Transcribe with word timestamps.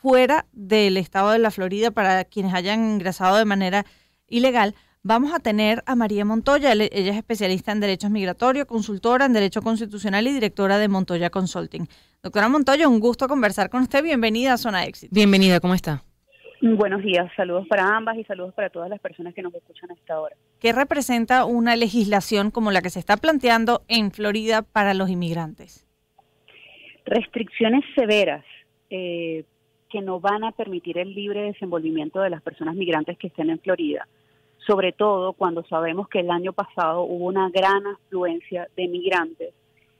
fuera 0.00 0.46
del 0.52 0.96
estado 0.96 1.30
de 1.32 1.38
la 1.38 1.50
Florida 1.50 1.90
para 1.90 2.24
quienes 2.24 2.54
hayan 2.54 2.92
ingresado 2.92 3.36
de 3.36 3.44
manera 3.44 3.84
ilegal. 4.28 4.74
Vamos 5.02 5.32
a 5.32 5.38
tener 5.38 5.82
a 5.86 5.94
María 5.94 6.24
Montoya, 6.24 6.72
ella 6.72 6.86
es 6.90 7.16
especialista 7.16 7.72
en 7.72 7.80
derechos 7.80 8.10
migratorios, 8.10 8.66
consultora 8.66 9.24
en 9.24 9.32
derecho 9.32 9.62
constitucional 9.62 10.26
y 10.26 10.32
directora 10.32 10.78
de 10.78 10.88
Montoya 10.88 11.30
Consulting. 11.30 11.86
Doctora 12.22 12.48
Montoya, 12.48 12.88
un 12.88 13.00
gusto 13.00 13.28
conversar 13.28 13.70
con 13.70 13.82
usted. 13.82 14.02
Bienvenida 14.02 14.54
a 14.54 14.56
Zona 14.56 14.84
Éxito. 14.84 15.14
Bienvenida, 15.14 15.60
¿cómo 15.60 15.74
está? 15.74 16.02
Buenos 16.60 17.02
días, 17.02 17.30
saludos 17.36 17.66
para 17.68 17.96
ambas 17.96 18.18
y 18.18 18.24
saludos 18.24 18.52
para 18.54 18.68
todas 18.68 18.90
las 18.90 19.00
personas 19.00 19.32
que 19.32 19.42
nos 19.42 19.54
escuchan 19.54 19.90
a 19.92 19.94
esta 19.94 20.20
hora. 20.20 20.36
¿Qué 20.60 20.72
representa 20.72 21.44
una 21.44 21.76
legislación 21.76 22.50
como 22.50 22.72
la 22.72 22.82
que 22.82 22.90
se 22.90 22.98
está 22.98 23.16
planteando 23.16 23.82
en 23.86 24.10
Florida 24.10 24.62
para 24.62 24.92
los 24.94 25.08
inmigrantes? 25.08 25.86
Restricciones 27.06 27.84
severas 27.96 28.44
eh, 28.90 29.44
que 29.88 30.00
no 30.00 30.20
van 30.20 30.44
a 30.44 30.52
permitir 30.52 30.98
el 30.98 31.14
libre 31.14 31.42
desenvolvimiento 31.42 32.20
de 32.20 32.30
las 32.30 32.42
personas 32.42 32.74
migrantes 32.76 33.18
que 33.18 33.28
estén 33.28 33.50
en 33.50 33.58
Florida, 33.58 34.06
sobre 34.66 34.92
todo 34.92 35.32
cuando 35.32 35.64
sabemos 35.64 36.08
que 36.08 36.20
el 36.20 36.30
año 36.30 36.52
pasado 36.52 37.02
hubo 37.02 37.26
una 37.26 37.48
gran 37.50 37.86
afluencia 37.86 38.68
de 38.76 38.88
migrantes 38.88 39.54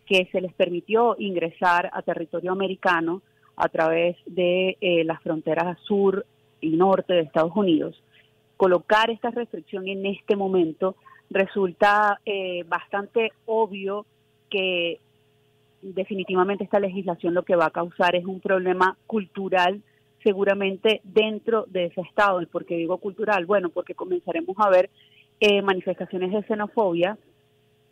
que 0.07 0.29
se 0.33 0.41
les 0.41 0.53
permitió 0.55 1.17
ingresar 1.19 1.91
a 1.93 2.03
territorio 2.03 2.53
americano 2.53 3.23
a 3.57 3.69
través 3.69 4.17
de 4.27 4.77
eh, 4.81 5.05
las 5.05 5.21
fronteras 5.23 5.79
sur 5.81 6.25
y 6.61 6.71
norte 6.71 7.13
de 7.13 7.21
Estados 7.21 7.53
Unidos, 7.55 8.03
colocar 8.57 9.11
esta 9.11 9.31
restricción 9.31 9.87
en 9.89 10.07
este 10.07 10.37
momento 10.37 10.97
resulta 11.31 12.21
eh, 12.25 12.65
bastante 12.67 13.33
obvio 13.47 14.07
que 14.51 15.01
definitivamente 15.83 16.65
esta 16.65 16.81
legislación 16.81 17.35
lo 17.35 17.43
que 17.43 17.57
va 17.57 17.67
a 17.67 17.71
causar 17.71 18.17
es 18.17 18.25
un 18.25 18.41
problema 18.41 18.97
cultural 19.07 19.83
seguramente 20.23 21.01
dentro 21.05 21.65
de 21.69 21.87
ese 21.87 22.01
estado. 22.01 22.43
¿Y 22.43 22.47
por 22.47 22.65
qué 22.65 22.77
digo 22.77 22.99
cultural? 22.99 23.47
Bueno, 23.47 23.71
porque 23.71 23.95
comenzaremos 23.95 24.57
a 24.59 24.71
ver 24.71 24.91
eh, 25.41 25.63
manifestaciones 25.63 26.33
de 26.33 26.43
xenofobia 26.43 27.17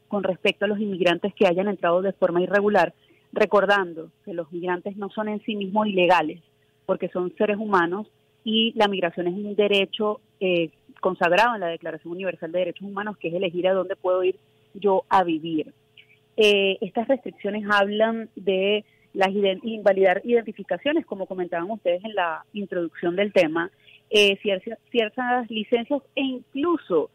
con 0.09 0.23
respecto 0.23 0.64
a 0.64 0.69
los 0.69 0.81
inmigrantes 0.81 1.34
que 1.34 1.47
hayan 1.47 1.69
entrado 1.69 2.03
de 2.03 2.12
forma 2.12 2.42
irregular, 2.42 2.95
recordando 3.33 4.11
que 4.25 4.34
los 4.34 4.51
migrantes 4.53 4.97
no 4.97 5.11
son 5.11 5.29
en 5.29 5.41
sí 5.45 5.57
mismos 5.57 5.87
ilegales, 5.87 6.41
porque 6.87 7.09
son 7.09 7.34
seres 7.37 7.57
humanos 7.57 8.07
y 8.45 8.73
la 8.77 8.89
migración 8.89 9.27
es 9.27 9.34
un 9.34 9.55
derecho 9.57 10.20
eh, 10.41 10.70
consagrado 11.01 11.55
en 11.55 11.61
la 11.61 11.69
Declaración 11.69 12.12
Universal 12.12 12.53
de 12.53 12.61
Derechos 12.61 12.87
Humanos, 12.87 13.17
que 13.17 13.29
es 13.29 13.34
elegir 13.34 13.67
a 13.69 13.75
dónde 13.75 13.97
puedo 13.97 14.23
ir 14.23 14.37
yo 14.75 15.05
a 15.09 15.25
vivir. 15.25 15.73
Eh, 16.37 16.79
estas 16.81 17.09
restricciones 17.09 17.65
hablan 17.70 18.29
de 18.37 18.84
las 19.15 19.31
invalidar 19.31 20.20
identificaciones, 20.25 21.06
como 21.06 21.27
comentaban 21.27 21.70
ustedes 21.70 22.05
en 22.05 22.15
la 22.15 22.45
introducción 22.53 23.17
del 23.17 23.33
tema, 23.33 23.70
eh, 24.11 24.37
ciertas, 24.42 24.79
ciertas 24.91 25.51
licencias 25.51 26.03
e 26.14 26.23
incluso 26.23 27.11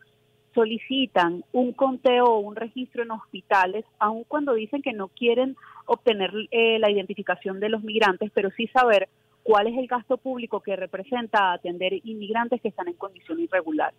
solicitan 0.56 1.44
un 1.54 1.74
conteo 1.74 2.26
o 2.26 2.40
un 2.40 2.56
registro 2.56 3.04
en 3.04 3.12
hospitales, 3.12 3.86
aun 4.00 4.24
cuando 4.28 4.54
dicen 4.54 4.82
que 4.82 4.94
no 4.94 5.08
quieren 5.10 5.56
obtener 5.86 6.32
la 6.52 6.92
identificación 6.92 7.60
de 7.60 7.70
los 7.70 7.84
migrantes, 7.84 8.32
pero 8.34 8.50
sí 8.52 8.68
saber 8.68 9.08
cuál 9.44 9.68
es 9.68 9.78
el 9.78 9.88
gasto 9.88 10.18
público 10.18 10.60
que 10.62 10.76
representa 10.76 11.54
atender 11.54 11.94
inmigrantes 12.04 12.62
que 12.62 12.70
están 12.70 12.88
en 12.88 12.96
condición 12.96 13.40
irregular. 13.40 13.94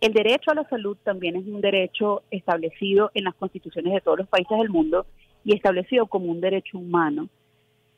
El 0.00 0.12
derecho 0.12 0.52
a 0.52 0.54
la 0.54 0.68
salud 0.68 0.96
también 1.02 1.36
es 1.36 1.46
un 1.46 1.60
derecho 1.60 2.22
establecido 2.30 3.10
en 3.14 3.24
las 3.24 3.34
constituciones 3.34 3.92
de 3.92 4.00
todos 4.00 4.18
los 4.18 4.28
países 4.28 4.56
del 4.56 4.68
mundo 4.68 5.06
y 5.44 5.54
establecido 5.54 6.06
como 6.06 6.26
un 6.26 6.40
derecho 6.40 6.78
humano. 6.78 7.28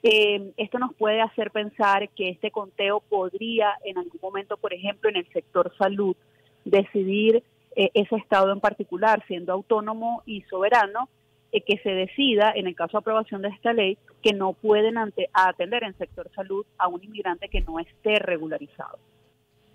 Eh, 0.03 0.53
esto 0.57 0.79
nos 0.79 0.95
puede 0.95 1.21
hacer 1.21 1.51
pensar 1.51 2.09
que 2.11 2.31
este 2.31 2.51
conteo 2.51 3.01
podría 3.01 3.75
en 3.85 3.99
algún 3.99 4.19
momento, 4.23 4.57
por 4.57 4.73
ejemplo, 4.73 5.11
en 5.11 5.17
el 5.17 5.29
sector 5.31 5.73
salud, 5.77 6.17
decidir 6.65 7.43
eh, 7.77 7.91
ese 7.93 8.17
Estado 8.17 8.51
en 8.53 8.61
particular, 8.61 9.23
siendo 9.27 9.53
autónomo 9.53 10.23
y 10.25 10.41
soberano, 10.43 11.11
eh, 11.53 11.61
que 11.61 11.77
se 11.83 11.91
decida, 11.91 12.51
en 12.55 12.67
el 12.67 12.75
caso 12.75 12.93
de 12.93 12.99
aprobación 13.01 13.43
de 13.43 13.49
esta 13.49 13.75
ley, 13.75 13.99
que 14.23 14.33
no 14.33 14.55
pueden 14.55 14.97
atender 14.97 15.85
en 15.85 15.99
sector 15.99 16.31
salud 16.35 16.65
a 16.79 16.89
un 16.89 17.05
inmigrante 17.05 17.49
que 17.49 17.61
no 17.61 17.79
esté 17.79 18.19
regularizado. 18.19 18.99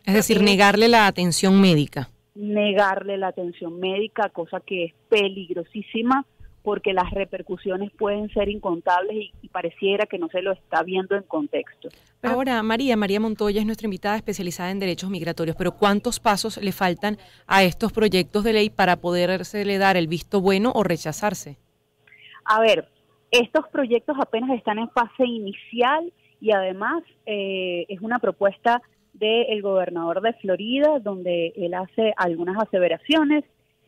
Es 0.06 0.14
decir, 0.16 0.42
negarle 0.42 0.88
la 0.88 1.06
atención 1.08 1.60
médica. 1.62 2.10
Negarle 2.36 3.18
la 3.18 3.30
atención 3.30 3.80
médica, 3.80 4.30
cosa 4.30 4.60
que 4.60 4.86
es 4.86 4.94
peligrosísima 5.10 6.26
porque 6.66 6.94
las 6.94 7.12
repercusiones 7.12 7.92
pueden 7.92 8.28
ser 8.30 8.50
incontables 8.50 9.30
y, 9.42 9.48
pareciera 9.50 10.06
que 10.08 10.18
no 10.18 10.28
se 10.28 10.42
lo 10.42 10.52
está 10.52 10.84
viendo 10.84 11.16
en 11.16 11.24
contexto. 11.24 11.88
Ahora, 12.24 12.62
María, 12.64 12.98
María 12.98 13.20
Montoya 13.22 13.62
es 13.62 13.66
nuestra 13.66 13.86
invitada 13.86 14.18
especializada 14.18 14.72
en 14.72 14.80
derechos 14.80 15.10
migratorios, 15.10 15.56
pero 15.56 15.78
¿cuántos 15.78 16.20
pasos 16.20 16.58
le 16.62 16.72
faltan 16.74 17.18
a 17.48 17.64
estos 17.64 17.94
proyectos 17.94 18.44
de 18.44 18.54
ley 18.54 18.70
para 18.70 18.98
poderse 18.98 19.64
dar 19.78 19.96
el 19.96 20.08
visto 20.08 20.42
bueno 20.42 20.72
o 20.74 20.84
rechazarse? 20.84 21.58
A 22.44 22.60
ver, 22.60 22.90
estos 23.32 23.68
proyectos 23.70 24.18
apenas 24.20 24.50
están 24.58 24.80
en 24.80 24.90
fase 24.90 25.26
inicial 25.26 26.12
y 26.42 26.52
además 26.52 27.04
eh, 27.28 27.86
es 27.88 28.02
una 28.02 28.20
propuesta 28.20 28.82
del 29.20 29.62
gobernador 29.62 30.22
de 30.22 30.34
Florida, 30.34 31.00
donde 31.00 31.54
él 31.56 31.74
hace 31.74 32.14
algunas 32.18 32.62
aseveraciones. 32.62 33.44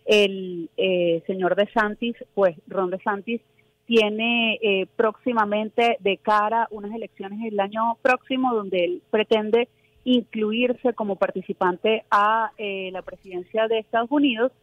El 0.06 0.70
eh, 0.78 1.22
señor 1.28 1.56
De 1.56 1.68
Santis, 1.72 2.16
pues 2.34 2.56
Ron 2.68 2.90
De 2.90 3.00
Santis, 3.00 3.42
tiene 3.86 4.60
eh, 4.62 4.88
próximamente 4.96 5.98
de 6.00 6.18
cara 6.18 6.68
unas 6.72 6.94
elecciones 6.94 7.40
el 7.52 7.60
año 7.60 7.98
próximo, 8.02 8.54
donde 8.54 8.84
él 8.84 9.02
pretende 9.10 9.70
incluirse 10.04 10.94
como 10.94 11.18
participante 11.18 12.06
a 12.10 12.52
la 12.58 13.02
presidencia 13.02 13.68
de 13.68 13.80
Estados 13.80 14.10
Unidos 14.10 14.54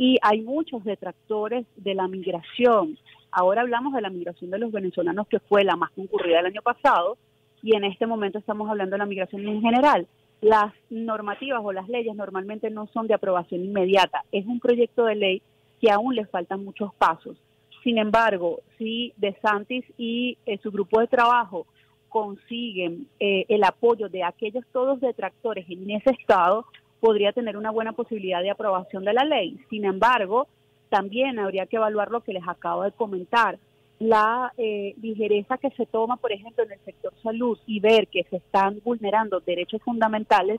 y 0.00 0.16
hay 0.22 0.40
muchos 0.40 0.82
detractores 0.82 1.66
de 1.76 1.94
la 1.94 2.08
migración. 2.08 2.96
Ahora 3.30 3.60
hablamos 3.60 3.92
de 3.92 4.00
la 4.00 4.08
migración 4.08 4.50
de 4.50 4.58
los 4.58 4.72
venezolanos, 4.72 5.28
que 5.28 5.40
fue 5.40 5.62
la 5.62 5.76
más 5.76 5.90
concurrida 5.90 6.40
el 6.40 6.46
año 6.46 6.62
pasado, 6.62 7.18
y 7.62 7.76
en 7.76 7.84
este 7.84 8.06
momento 8.06 8.38
estamos 8.38 8.68
hablando 8.68 8.94
de 8.94 8.98
la 8.98 9.06
migración 9.06 9.46
en 9.46 9.60
general. 9.60 10.06
Las 10.40 10.72
normativas 10.88 11.60
o 11.62 11.72
las 11.72 11.88
leyes 11.88 12.14
normalmente 12.16 12.70
no 12.70 12.86
son 12.88 13.06
de 13.06 13.14
aprobación 13.14 13.64
inmediata. 13.64 14.24
Es 14.32 14.46
un 14.46 14.60
proyecto 14.60 15.04
de 15.04 15.14
ley 15.14 15.42
que 15.80 15.90
aún 15.90 16.14
le 16.14 16.26
faltan 16.26 16.64
muchos 16.64 16.94
pasos. 16.94 17.36
Sin 17.82 17.98
embargo, 17.98 18.60
si 18.78 19.12
De 19.16 19.34
Santis 19.42 19.84
y 19.96 20.36
eh, 20.46 20.58
su 20.62 20.70
grupo 20.70 21.00
de 21.00 21.06
trabajo 21.06 21.66
consiguen 22.08 23.06
eh, 23.18 23.44
el 23.48 23.64
apoyo 23.64 24.08
de 24.08 24.24
aquellos 24.24 24.64
todos 24.72 25.00
detractores 25.00 25.68
en 25.70 25.90
ese 25.90 26.10
estado, 26.10 26.66
podría 27.00 27.32
tener 27.32 27.56
una 27.56 27.70
buena 27.70 27.92
posibilidad 27.92 28.42
de 28.42 28.50
aprobación 28.50 29.04
de 29.04 29.14
la 29.14 29.24
ley. 29.24 29.58
Sin 29.70 29.84
embargo, 29.84 30.48
también 30.90 31.38
habría 31.38 31.66
que 31.66 31.76
evaluar 31.76 32.10
lo 32.10 32.20
que 32.20 32.32
les 32.32 32.46
acabo 32.46 32.82
de 32.82 32.92
comentar, 32.92 33.58
la 34.00 34.52
eh, 34.56 34.94
ligereza 35.00 35.58
que 35.58 35.70
se 35.70 35.86
toma, 35.86 36.16
por 36.16 36.32
ejemplo, 36.32 36.64
en 36.64 36.72
el 36.72 36.80
sector 36.80 37.12
salud 37.22 37.58
y 37.66 37.80
ver 37.80 38.08
que 38.08 38.24
se 38.24 38.36
están 38.36 38.80
vulnerando 38.82 39.40
derechos 39.40 39.82
fundamentales 39.82 40.58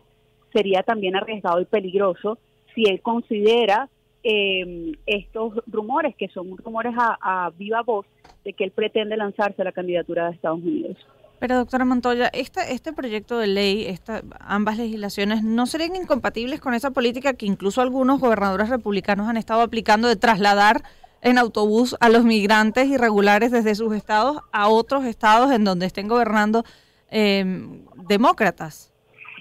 sería 0.53 0.84
también 0.84 1.16
arriesgado 1.16 1.59
y 1.59 1.66
peligroso 1.66 2.38
si 2.75 2.84
él 2.84 3.01
considera 3.01 3.90
eh, 4.24 4.94
estos 5.07 5.53
rumores, 5.66 6.16
que 6.16 6.28
son 6.30 6.56
rumores 6.57 6.94
a, 6.96 7.18
a 7.19 7.50
viva 7.50 7.81
voz, 7.81 8.06
de 8.46 8.53
que 8.53 8.63
él 8.63 8.72
pretende 8.72 9.18
lanzarse 9.18 9.63
a 9.63 9.66
la 9.66 9.72
candidatura 9.72 10.28
de 10.28 10.35
Estados 10.35 10.59
Unidos. 10.59 10.97
Pero 11.40 11.57
doctora 11.57 11.85
Montoya, 11.85 12.28
este, 12.34 12.72
este 12.72 12.94
proyecto 12.94 13.40
de 13.40 13.47
ley, 13.47 13.85
esta, 13.88 14.22
ambas 14.40 14.78
legislaciones, 14.78 15.44
¿no 15.44 15.66
serían 15.66 15.96
incompatibles 15.96 16.62
con 16.62 16.75
esa 16.75 16.91
política 16.91 17.34
que 17.34 17.47
incluso 17.47 17.81
algunos 17.81 18.19
gobernadores 18.19 18.69
republicanos 18.69 19.28
han 19.28 19.38
estado 19.38 19.62
aplicando 19.62 20.07
de 20.07 20.16
trasladar 20.16 20.84
en 21.21 21.37
autobús 21.37 21.95
a 21.99 22.09
los 22.09 22.23
migrantes 22.23 22.87
irregulares 22.87 23.51
desde 23.51 23.75
sus 23.75 23.93
estados 23.93 24.37
a 24.51 24.69
otros 24.69 25.05
estados 25.05 25.51
en 25.51 25.63
donde 25.63 25.85
estén 25.85 26.07
gobernando 26.07 26.63
em, 27.09 27.85
demócratas? 28.07 28.93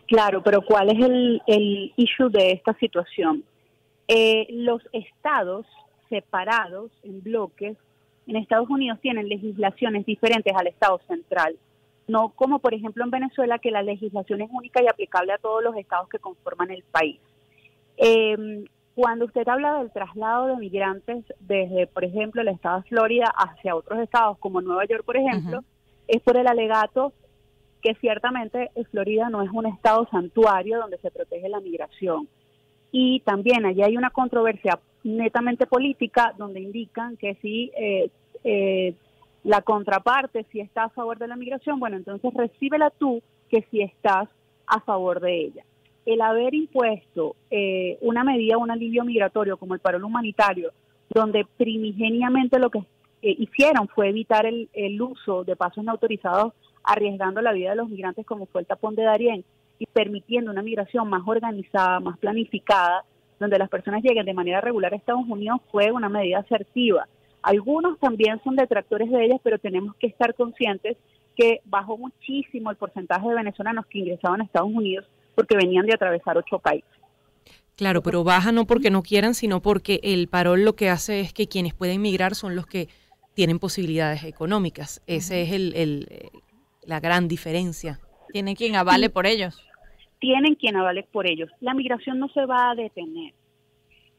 Claro, 0.07 0.43
pero 0.43 0.63
¿cuál 0.63 0.91
es 0.91 1.05
el, 1.05 1.43
el 1.47 1.93
issue 1.97 2.31
de 2.31 2.53
esta 2.53 2.75
situación? 2.79 3.45
Eh, 4.09 4.47
los 4.51 4.83
estados 4.93 5.67
separados 6.09 6.91
en 7.03 7.23
bloques 7.23 7.77
en 8.27 8.37
Estados 8.37 8.69
Unidos 8.69 8.99
tienen 9.01 9.29
legislaciones 9.29 10.05
diferentes 10.05 10.53
al 10.55 10.67
estado 10.67 11.01
central 11.09 11.57
no 12.11 12.31
como 12.31 12.59
por 12.59 12.75
ejemplo 12.75 13.05
en 13.05 13.11
Venezuela 13.11 13.59
que 13.59 13.71
la 13.71 13.83
legislación 13.83 14.43
es 14.43 14.51
única 14.53 14.83
y 14.83 14.89
aplicable 14.89 15.33
a 15.33 15.39
todos 15.39 15.63
los 15.63 15.77
estados 15.77 16.09
que 16.09 16.19
conforman 16.19 16.71
el 16.71 16.83
país. 16.83 17.21
Em, 17.97 18.65
cuando 19.01 19.25
usted 19.25 19.49
habla 19.49 19.79
del 19.79 19.91
traslado 19.91 20.49
de 20.49 20.57
migrantes 20.57 21.25
desde, 21.39 21.87
por 21.87 22.05
ejemplo, 22.05 22.43
el 22.43 22.49
estado 22.49 22.83
de 22.83 22.89
Florida 22.91 23.33
hacia 23.35 23.75
otros 23.75 23.99
estados 24.01 24.37
como 24.41 24.61
Nueva 24.61 24.85
York, 24.85 25.07
por 25.07 25.17
ejemplo, 25.17 25.65
es 26.07 26.21
por 26.21 26.37
el 26.37 26.47
alegato 26.47 27.15
que 27.81 27.95
ciertamente 27.95 28.71
Florida 28.91 29.31
no 29.31 29.41
es 29.41 29.49
un 29.55 29.65
estado 29.65 30.07
santuario 30.11 30.79
donde 30.81 30.99
se 30.99 31.11
protege 31.11 31.49
la 31.49 31.61
migración. 31.61 32.29
Y 32.93 33.21
también 33.21 33.65
allí 33.65 33.83
hay 33.83 33.97
una 33.97 34.11
controversia 34.11 34.79
netamente 35.03 35.67
política 35.67 36.35
donde 36.37 36.61
indican 36.61 37.17
que 37.17 37.37
si 37.37 37.73
eh, 37.79 38.11
eh, 38.45 38.95
la 39.45 39.63
contraparte, 39.63 40.45
si 40.53 40.61
está 40.61 40.85
a 40.85 40.91
favor 40.91 41.19
de 41.19 41.29
la 41.29 41.37
migración, 41.37 41.81
bueno, 41.81 41.97
entonces 41.97 42.35
recíbela 42.35 42.91
tú 42.91 43.23
que 43.49 43.67
si 43.71 43.81
estás 43.81 44.29
a 44.67 44.81
favor 44.81 45.21
de 45.21 45.41
ella. 45.41 45.65
El 46.07 46.21
haber 46.21 46.55
impuesto 46.55 47.37
eh, 47.51 47.99
una 48.01 48.25
medida, 48.25 48.59
un 48.59 48.71
alivio 48.71 49.05
migratorio 49.05 49.57
como 49.57 49.75
el 49.75 49.81
paro 49.81 50.05
humanitario, 50.05 50.73
donde 51.11 51.47
primigeniamente 51.57 52.59
lo 52.59 52.71
que 52.71 52.79
eh, 53.23 53.37
hicieron 53.39 53.89
fue 53.89 54.09
evitar 54.09 54.47
el, 54.47 54.69
el, 54.73 55.01
uso 55.01 55.45
de 55.45 55.57
pasos 55.57 55.85
no 55.85 55.93
autorizados, 55.93 56.55
arriesgando 56.83 57.41
la 57.43 57.53
vida 57.53 57.71
de 57.71 57.77
los 57.77 57.89
migrantes 57.89 58.25
como 58.25 58.47
fue 58.47 58.63
el 58.63 58.67
tapón 58.67 58.95
de 58.95 59.03
Darién 59.03 59.45
y 59.79 59.87
permitiendo 59.87 60.51
una 60.51 60.63
migración 60.63 61.09
más 61.09 61.23
organizada, 61.27 62.01
más 62.01 62.19
planificada, 62.19 63.05
donde 63.39 63.59
las 63.59 63.69
personas 63.69 64.03
lleguen 64.03 64.27
de 64.27 64.35
manera 64.35 64.61
regular 64.61 64.93
a 64.93 64.97
Estados 64.97 65.27
Unidos, 65.27 65.61
fue 65.71 65.91
una 65.91 66.09
medida 66.09 66.39
asertiva. 66.39 67.09
Algunos 67.43 67.99
también 67.99 68.41
son 68.45 68.57
detractores 68.57 69.11
de 69.11 69.25
ellas, 69.25 69.41
pero 69.43 69.59
tenemos 69.59 69.97
que 69.97 70.07
estar 70.07 70.35
conscientes 70.35 70.99
que 71.35 71.61
bajó 71.65 71.97
muchísimo 71.97 72.71
el 72.71 72.77
porcentaje 72.77 73.27
de 73.27 73.35
venezolanos 73.35 73.87
que 73.87 74.01
ingresaban 74.01 74.43
a 74.43 74.45
Estados 74.45 74.71
Unidos 74.71 75.07
porque 75.35 75.57
venían 75.57 75.87
de 75.87 75.95
atravesar 75.95 76.37
ocho 76.37 76.59
países. 76.59 76.91
Claro, 77.77 78.03
pero 78.03 78.25
baja 78.25 78.53
no 78.53 78.67
porque 78.67 78.91
no 78.91 79.03
quieran, 79.03 79.35
sino 79.35 79.63
porque 79.63 80.01
el 80.03 80.29
parol 80.29 80.65
lo 80.65 80.75
que 80.75 80.91
hace 80.91 81.21
es 81.21 81.33
que 81.33 81.49
quienes 81.49 81.73
pueden 81.73 82.03
migrar 82.03 82.35
son 82.35 82.55
los 82.55 82.67
que 82.67 82.89
tienen 83.35 83.59
posibilidades 83.59 84.25
económicas. 84.25 85.03
Ese 85.07 85.43
es 85.43 85.53
el, 85.53 85.75
el, 85.75 86.31
la 86.85 87.01
gran 87.01 87.27
diferencia. 87.27 87.99
Tienen 88.33 88.55
quien 88.55 88.77
avale 88.77 89.09
por 89.09 89.27
ellos. 89.27 89.59
Tienen 90.19 90.57
quien 90.57 90.77
avale 90.77 91.07
por 91.11 91.27
ellos. 91.27 91.51
La 91.61 91.73
migración 91.73 92.19
no 92.19 92.29
se 92.29 92.45
va 92.45 92.71
a 92.71 92.75
detener. 92.75 93.33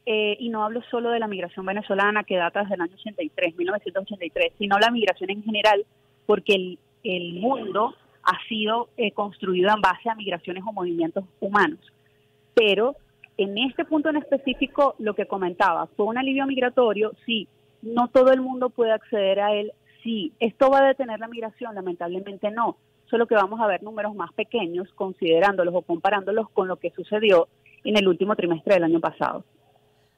Eh, 0.04 0.36
y 0.40 0.48
no 0.48 0.64
hablo 0.64 0.82
solo 0.90 1.10
de 1.10 1.20
la 1.20 1.28
migración 1.28 1.64
venezolana 1.64 2.24
que 2.24 2.36
data 2.36 2.62
desde 2.62 2.74
el 2.74 2.80
año 2.80 2.94
83, 2.94 3.56
1983, 3.56 4.54
sino 4.58 4.76
la 4.80 4.90
migración 4.90 5.30
en 5.30 5.44
general, 5.44 5.86
porque 6.26 6.54
el, 6.54 6.78
el 7.04 7.34
mundo 7.34 7.94
ha 8.22 8.38
sido 8.48 8.88
eh, 8.96 9.12
construido 9.12 9.70
en 9.74 9.80
base 9.80 10.08
a 10.08 10.14
migraciones 10.14 10.62
o 10.66 10.72
movimientos 10.72 11.24
humanos. 11.40 11.80
Pero 12.54 12.96
en 13.36 13.58
este 13.58 13.84
punto 13.84 14.10
en 14.10 14.16
específico, 14.16 14.94
lo 14.98 15.14
que 15.14 15.26
comentaba, 15.26 15.86
fue 15.96 16.06
un 16.06 16.18
alivio 16.18 16.46
migratorio, 16.46 17.12
sí, 17.26 17.48
no 17.82 18.08
todo 18.08 18.32
el 18.32 18.40
mundo 18.40 18.70
puede 18.70 18.92
acceder 18.92 19.40
a 19.40 19.52
él, 19.52 19.72
sí. 20.02 20.32
¿Esto 20.40 20.70
va 20.70 20.80
a 20.80 20.88
detener 20.88 21.18
la 21.18 21.28
migración? 21.28 21.74
Lamentablemente 21.74 22.50
no. 22.50 22.76
Solo 23.10 23.26
que 23.26 23.34
vamos 23.34 23.60
a 23.60 23.66
ver 23.66 23.82
números 23.82 24.14
más 24.14 24.32
pequeños 24.32 24.88
considerándolos 24.94 25.74
o 25.74 25.82
comparándolos 25.82 26.48
con 26.50 26.68
lo 26.68 26.76
que 26.76 26.90
sucedió 26.90 27.48
en 27.84 27.96
el 27.96 28.08
último 28.08 28.36
trimestre 28.36 28.74
del 28.74 28.84
año 28.84 29.00
pasado. 29.00 29.44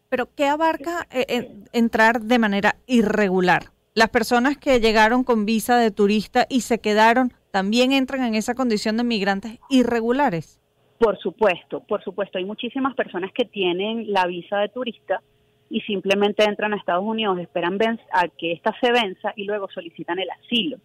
Pero 0.08 0.28
¿qué 0.36 0.46
abarca 0.46 1.08
eh, 1.10 1.50
entrar 1.72 2.20
de 2.20 2.38
manera 2.38 2.76
irregular? 2.86 3.72
Las 3.94 4.10
personas 4.10 4.58
que 4.58 4.80
llegaron 4.80 5.24
con 5.24 5.44
visa 5.44 5.76
de 5.76 5.90
turista 5.90 6.46
y 6.48 6.60
se 6.60 6.78
quedaron, 6.78 7.32
¿también 7.54 7.92
entran 7.92 8.24
en 8.24 8.34
esa 8.34 8.56
condición 8.56 8.96
de 8.96 9.04
migrantes 9.04 9.60
irregulares? 9.70 10.60
Por 10.98 11.16
supuesto, 11.20 11.84
por 11.86 12.02
supuesto. 12.02 12.38
Hay 12.38 12.44
muchísimas 12.44 12.96
personas 12.96 13.30
que 13.32 13.44
tienen 13.44 14.12
la 14.12 14.26
visa 14.26 14.58
de 14.58 14.70
turista 14.70 15.22
y 15.70 15.80
simplemente 15.82 16.42
entran 16.42 16.72
a 16.72 16.76
Estados 16.76 17.04
Unidos, 17.04 17.38
esperan 17.38 17.78
a 18.12 18.26
que 18.26 18.50
ésta 18.54 18.74
se 18.80 18.90
venza 18.90 19.32
y 19.36 19.44
luego 19.44 19.68
solicitan 19.70 20.18
el 20.18 20.30
asilo. 20.30 20.78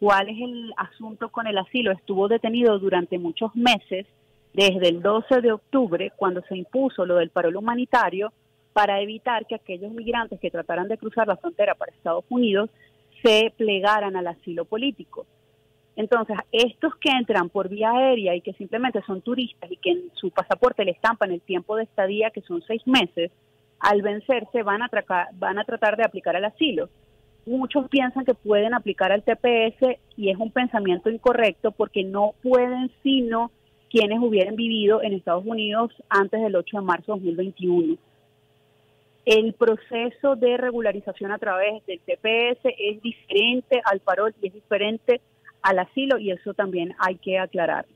¿Cuál 0.00 0.28
es 0.28 0.36
el 0.38 0.74
asunto 0.76 1.30
con 1.30 1.46
el 1.46 1.56
asilo? 1.56 1.92
Estuvo 1.92 2.28
detenido 2.28 2.78
durante 2.78 3.18
muchos 3.18 3.56
meses, 3.56 4.06
desde 4.52 4.90
el 4.90 5.00
12 5.00 5.40
de 5.40 5.52
octubre, 5.52 6.12
cuando 6.14 6.42
se 6.42 6.58
impuso 6.58 7.06
lo 7.06 7.16
del 7.16 7.30
paro 7.30 7.58
humanitario, 7.58 8.34
para 8.74 9.00
evitar 9.00 9.46
que 9.46 9.54
aquellos 9.54 9.90
migrantes 9.92 10.38
que 10.40 10.50
trataran 10.50 10.88
de 10.88 10.98
cruzar 10.98 11.26
la 11.26 11.38
frontera 11.38 11.74
para 11.74 11.92
Estados 11.92 12.26
Unidos 12.28 12.68
se 13.24 13.54
plegaran 13.56 14.14
al 14.14 14.26
asilo 14.26 14.66
político. 14.66 15.24
Entonces, 15.94 16.36
estos 16.52 16.96
que 16.96 17.10
entran 17.10 17.50
por 17.50 17.68
vía 17.68 17.90
aérea 17.90 18.34
y 18.34 18.40
que 18.40 18.54
simplemente 18.54 19.02
son 19.06 19.20
turistas 19.20 19.70
y 19.70 19.76
que 19.76 19.90
en 19.90 20.10
su 20.14 20.30
pasaporte 20.30 20.84
le 20.84 20.92
estampan 20.92 21.32
el 21.32 21.42
tiempo 21.42 21.76
de 21.76 21.84
estadía, 21.84 22.30
que 22.30 22.40
son 22.42 22.62
seis 22.66 22.86
meses, 22.86 23.30
al 23.78 24.00
vencerse 24.00 24.62
van 24.62 24.82
a, 24.82 24.90
van 25.34 25.58
a 25.58 25.64
tratar 25.64 25.96
de 25.96 26.04
aplicar 26.04 26.36
al 26.36 26.44
asilo. 26.44 26.88
Muchos 27.44 27.88
piensan 27.88 28.24
que 28.24 28.34
pueden 28.34 28.72
aplicar 28.72 29.12
al 29.12 29.24
TPS 29.24 29.98
y 30.16 30.30
es 30.30 30.38
un 30.38 30.52
pensamiento 30.52 31.10
incorrecto 31.10 31.72
porque 31.72 32.04
no 32.04 32.34
pueden 32.42 32.90
sino 33.02 33.50
quienes 33.90 34.20
hubieran 34.20 34.56
vivido 34.56 35.02
en 35.02 35.12
Estados 35.12 35.44
Unidos 35.44 35.92
antes 36.08 36.40
del 36.40 36.56
8 36.56 36.78
de 36.78 36.82
marzo 36.82 37.16
de 37.16 37.20
2021. 37.20 37.98
El 39.24 39.52
proceso 39.52 40.36
de 40.36 40.56
regularización 40.56 41.30
a 41.32 41.38
través 41.38 41.84
del 41.86 42.00
TPS 42.00 42.60
es 42.78 43.02
diferente 43.02 43.82
al 43.84 44.00
parol 44.00 44.34
y 44.40 44.46
es 44.46 44.54
diferente 44.54 45.20
al 45.62 45.78
asilo 45.78 46.18
y 46.18 46.30
eso 46.30 46.54
también 46.54 46.94
hay 46.98 47.16
que 47.16 47.38
aclarar. 47.38 47.86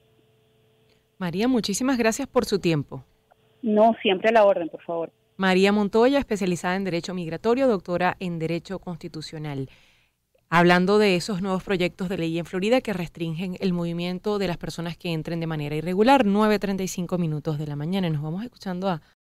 María, 1.19 1.49
muchísimas 1.49 1.99
gracias 1.99 2.29
por 2.29 2.45
su 2.45 2.59
tiempo. 2.59 3.05
No, 3.63 3.95
siempre 4.03 4.31
a 4.31 4.33
la 4.33 4.45
orden, 4.45 4.69
por 4.69 4.83
favor. 4.83 5.13
María 5.37 5.73
Montoya, 5.73 6.19
especializada 6.19 6.77
en 6.77 6.85
Derecho 6.85 7.15
Migratorio, 7.15 7.69
doctora 7.69 8.17
en 8.21 8.39
Derecho 8.39 8.79
Constitucional. 8.79 9.69
Hablando 10.49 10.99
de 10.99 11.17
esos 11.17 11.43
nuevos 11.43 11.65
proyectos 11.65 12.09
de 12.09 12.19
ley 12.19 12.39
en 12.39 12.47
Florida 12.47 12.81
que 12.81 12.93
restringen 12.93 13.57
el 13.61 13.73
movimiento 13.73 14.39
de 14.39 14.47
las 14.47 14.57
personas 14.57 14.97
que 14.97 15.13
entren 15.13 15.41
de 15.41 15.47
manera 15.47 15.75
irregular, 15.75 16.25
9.35 16.25 17.19
minutos 17.19 17.59
de 17.59 17.67
la 17.67 17.77
mañana. 17.77 18.09
Nos 18.09 18.23
vamos 18.23 18.45
escuchando 18.45 18.89
a 18.89 19.03